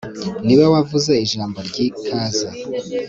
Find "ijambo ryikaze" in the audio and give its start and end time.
1.25-2.47